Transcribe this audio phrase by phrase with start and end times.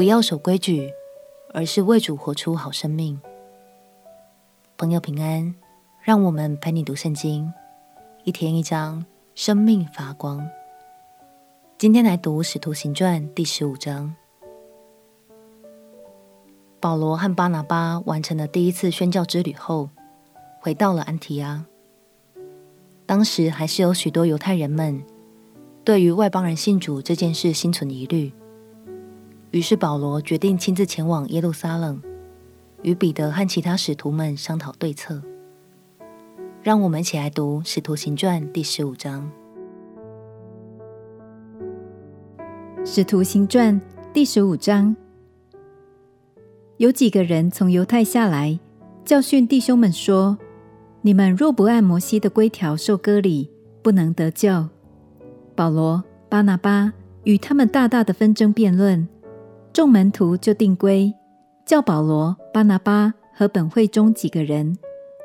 [0.00, 0.90] 不要守规矩，
[1.52, 3.20] 而是为主活出好生命。
[4.78, 5.54] 朋友平安，
[6.02, 7.52] 让我们陪你读圣经，
[8.24, 10.48] 一天一章，生命发光。
[11.76, 14.16] 今天来读《使徒行传》第十五章。
[16.80, 19.90] 保罗和巴拿巴完成了第一次宣教之旅后，
[20.60, 21.66] 回到了安提阿。
[23.04, 25.04] 当时还是有许多犹太人们
[25.84, 28.32] 对于外邦人信主这件事心存疑虑，
[29.50, 32.00] 于是保罗决定亲自前往耶路撒冷，
[32.82, 35.20] 与彼得和其他使徒们商讨对策。
[36.62, 39.28] 让我们一起来读《使徒行传》第十五章。
[42.86, 43.80] 《使徒行传》
[44.12, 44.94] 第十五章。
[46.76, 48.58] 有几个人从犹太下来，
[49.04, 50.38] 教训弟兄们说
[51.02, 53.50] ：“你们若不按摩西的规条受割礼，
[53.82, 54.68] 不能得救。”
[55.56, 56.92] 保罗、巴拿巴
[57.24, 59.08] 与他们大大的纷争辩论，
[59.72, 61.14] 众门徒就定规，
[61.64, 64.76] 叫保罗、巴拿巴和本会中几个人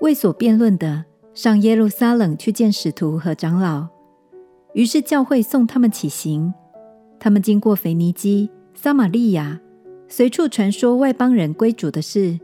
[0.01, 3.87] 为所辩论的上耶路撒冷去见使徒和长老。
[4.73, 6.53] 于是教会送他们起行，
[7.19, 9.59] 他们经过腓尼基、撒玛利亚。
[10.07, 12.39] 随处传说外邦人归主的事，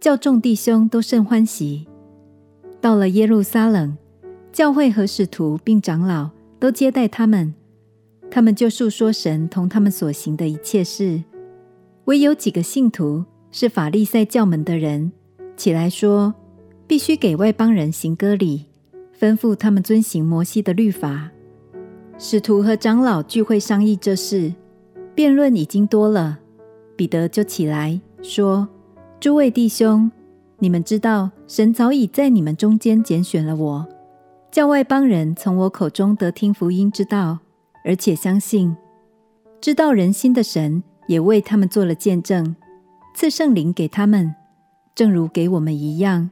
[0.00, 1.88] 叫众弟兄都甚欢喜。
[2.80, 3.98] 到了耶路撒冷，
[4.52, 7.52] 教会和使徒并长老都接待他们，
[8.30, 11.20] 他们就述说神同他们所行的一切事。
[12.10, 15.12] 唯有几个信徒是法利赛教门的人，
[15.56, 16.34] 起来说，
[16.84, 18.64] 必须给外邦人行割礼，
[19.16, 21.30] 吩咐他们遵行摩西的律法。
[22.18, 24.52] 使徒和长老聚会商议这事，
[25.14, 26.40] 辩论已经多了。
[26.96, 28.68] 彼得就起来说
[29.20, 30.10] ：“诸位弟兄，
[30.58, 33.86] 你们知道，神早已在你们中间拣选了我，
[34.50, 37.38] 叫外邦人从我口中得听福音之道，
[37.84, 38.76] 而且相信。
[39.60, 42.54] 知道人心的神也为他们做了见证，
[43.16, 44.32] 赐圣灵给他们，
[44.94, 46.30] 正如给我们一样。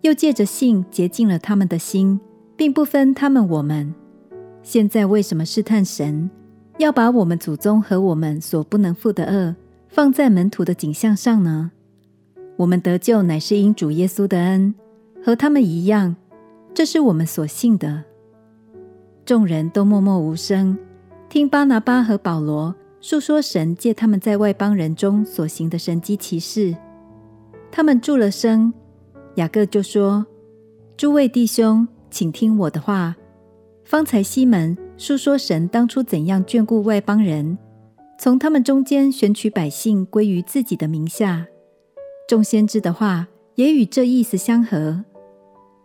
[0.00, 2.18] 又借着信洁净了他们的心，
[2.56, 3.94] 并不分他们我们。
[4.62, 6.30] 现在为什么试探神，
[6.78, 9.54] 要把我们祖宗和我们所不能负的轭？”
[9.92, 11.70] 放在门徒的颈项上呢？
[12.56, 14.74] 我们得救乃是因主耶稣的恩，
[15.22, 16.16] 和他们一样，
[16.72, 18.04] 这是我们所信的。
[19.26, 20.78] 众人都默默无声，
[21.28, 26.74] 听巴拿巴和保罗述说神借他们在外邦人中所行的神迹奇事。
[27.70, 28.72] 他们住了声，
[29.34, 30.24] 雅各就说
[30.96, 33.16] ：“诸位弟兄，请听我的话。
[33.84, 37.58] 方才西门述说神当初怎样眷顾外邦人。”
[38.18, 41.44] 从他们中间选取百姓归于自己的名下，
[42.28, 43.26] 众先知的话
[43.56, 45.04] 也与这意思相合。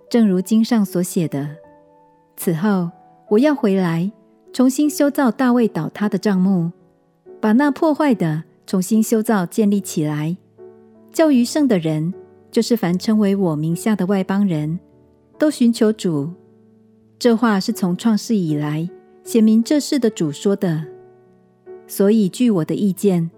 [0.07, 1.55] 正如经上所写的
[2.37, 2.91] ：“此后
[3.29, 4.11] 我要回来，
[4.53, 6.71] 重新修造大卫倒塌的帐幕，
[7.39, 10.35] 把那破坏的重新修造建立起来，
[11.11, 12.13] 叫余剩的人，
[12.51, 14.79] 就是凡称为我名下的外邦人，
[15.37, 16.29] 都寻求主。”
[17.19, 18.87] 这话是从创世以来
[19.23, 20.85] 显明这事的主说的。
[21.87, 23.31] 所以，据我的意见，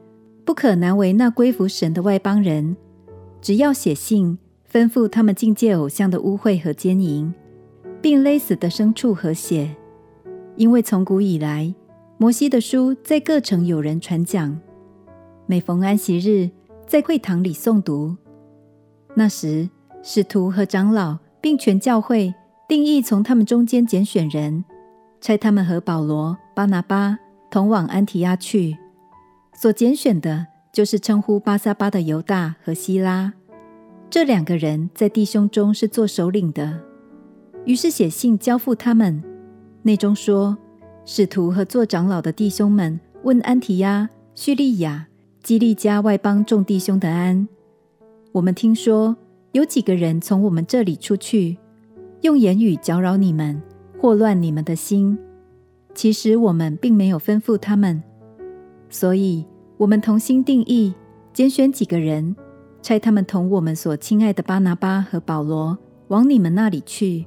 [0.43, 2.75] 不可难为那归服神的外邦人，
[3.41, 4.37] 只要写信
[4.69, 7.33] 吩咐他们禁戒偶像的污秽和奸淫，
[8.01, 9.75] 并勒死的牲畜和血。
[10.55, 11.73] 因为从古以来，
[12.21, 14.59] 摩西的书在各城有人传讲，
[15.45, 16.49] 每逢安息日，
[16.85, 18.13] 在会堂里诵读。
[19.15, 19.69] 那时，
[20.03, 22.33] 使徒和长老并全教会
[22.67, 24.65] 定义从他们中间拣选人，
[25.21, 27.17] 差他们和保罗、巴拿巴。
[27.49, 28.77] 同往安提亚去，
[29.53, 33.31] 所拣选的就是称呼巴萨巴的犹大和希拉，
[34.09, 36.81] 这两个人在弟兄中是做首领的。
[37.63, 39.23] 于是写信交付他们，
[39.83, 40.57] 内中说：
[41.11, 45.07] 使徒和做长老的弟兄们问安提亚、叙利亚、
[45.41, 47.47] 基利加外邦众弟兄的安。
[48.31, 49.17] 我们听说
[49.53, 51.57] 有几个人从我们这里出去，
[52.21, 53.59] 用言语搅扰你们，
[53.99, 55.17] 祸乱你们的心。
[55.95, 58.03] 其实我们并没有吩咐他们，
[58.87, 59.43] 所以
[59.77, 60.93] 我们同心定意
[61.33, 62.35] 拣选几个人，
[62.83, 65.75] 差他们同我们所亲爱的巴拿巴和保罗
[66.09, 67.25] 往你们那里去。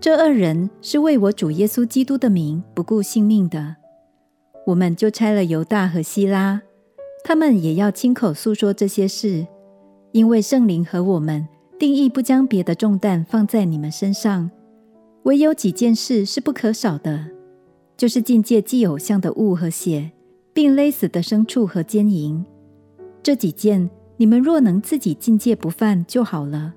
[0.00, 3.76] 这二人是为我主耶稣基督的名不顾性命的。
[4.66, 6.62] 我们就差了犹大和希拉，
[7.24, 9.46] 他们也要亲口诉说这些事，
[10.12, 11.48] 因为圣灵和我们
[11.78, 14.50] 定义不将别的重担放在你们身上，
[15.24, 17.26] 唯有几件事是不可少的。
[17.96, 20.12] 就是禁戒祭偶像的物和血，
[20.52, 22.46] 并勒死的牲畜和奸淫。
[23.20, 26.74] 这几件，你们若能自己禁戒不犯就好了。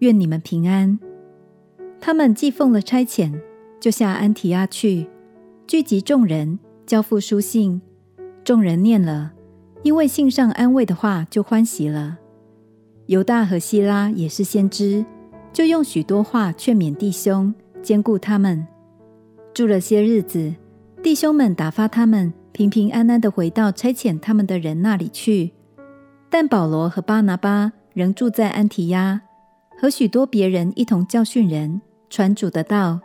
[0.00, 0.98] 愿你们平安。
[2.04, 3.32] 他们既奉了差遣，
[3.78, 5.06] 就下安提阿去，
[5.68, 7.80] 聚集众人，交付书信。
[8.42, 9.30] 众人念了，
[9.84, 12.18] 因为信上安慰的话，就欢喜了。
[13.06, 15.06] 犹大和希拉也是先知，
[15.52, 17.54] 就用许多话劝勉弟兄，
[17.84, 18.66] 坚固他们。
[19.54, 20.52] 住了些日子，
[21.04, 25.52] 弟兄们打发他们平平安安的回到差遣他们的人那里去。
[26.28, 29.20] 但保罗和巴拿巴仍住在安提亚，
[29.78, 31.80] 和许多别人一同教训人，
[32.12, 33.00] 传主的道。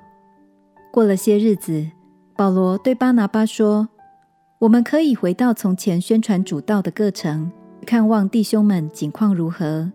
[0.92, 1.88] 过了些日子，
[2.36, 3.88] 保罗对巴拿巴说
[4.60, 7.50] ：“我们可以回到从前宣传主道的各城，
[7.86, 9.90] 看望弟兄们景况如何。”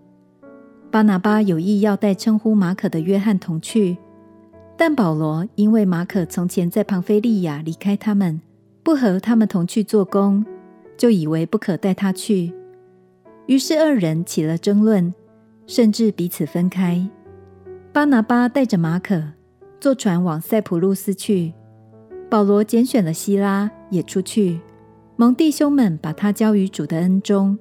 [0.91, 3.99] 巴拿巴有意要带称呼马可的约翰同去，
[4.79, 8.41] 但保罗因为马可从前在庞菲利亚离开他们，
[8.83, 10.43] 不和他们同去做工，
[10.97, 12.55] 就以为不可带他去。
[13.45, 15.13] 于是二人起了争论，
[15.67, 17.07] 甚至彼此分开。
[17.93, 19.23] 巴拿巴带着马可
[19.79, 21.53] 坐船往塞浦路斯去，
[22.31, 24.59] 保罗拣选了希拉也出去，
[25.17, 27.59] 蒙弟兄们把他交于主的恩中，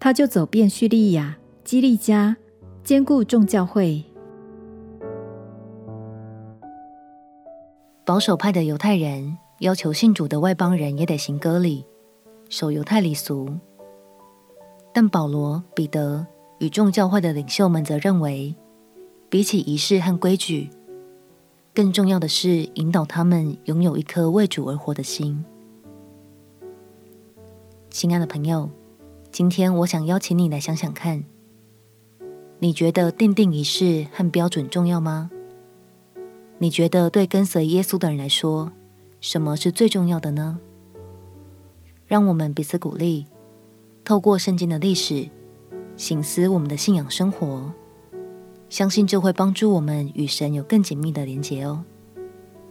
[0.00, 2.36] 他就走遍叙利亚、基利家，
[2.82, 4.04] 兼顾众教会。
[8.04, 11.86] 保守派的犹太人要求信主的外邦人也得行割礼，
[12.48, 13.48] 守犹太礼俗。
[14.92, 16.26] 但保罗、彼得
[16.58, 18.52] 与众教会的领袖们则认为，
[19.32, 20.68] 比起仪式和规矩，
[21.74, 25.42] 更重要的是引导他们拥有一颗为主而活的心。
[27.88, 28.68] 亲爱的朋友，
[29.30, 31.24] 今天我想邀请你来想想看，
[32.58, 35.30] 你觉得定定仪式和标准重要吗？
[36.58, 38.70] 你觉得对跟随耶稣的人来说，
[39.22, 40.58] 什么是最重要的呢？
[42.06, 43.24] 让我们彼此鼓励。
[44.04, 45.26] 透过圣经的历史，
[45.96, 47.72] 省思我们的信仰生活，
[48.72, 51.84] 相信这会帮助我们与神有更紧密的连结哦。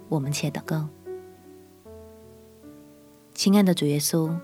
[0.09, 0.88] 我们且祷告：
[3.36, 4.36] 亲爱的主耶稣，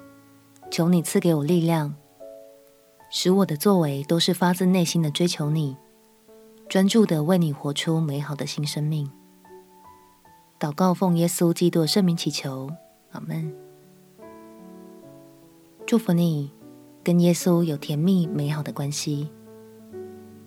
[0.70, 1.96] 求你赐给我力量，
[3.10, 5.76] 使我的作为都是发自内心的追求你，
[6.70, 9.10] 专注的为你活出美好的新生命。
[10.60, 12.70] 祷告奉耶稣基督的圣名祈求，
[13.14, 13.52] 阿门。
[15.88, 16.52] 祝福你。
[17.04, 19.32] 跟耶稣有甜蜜美好的关系，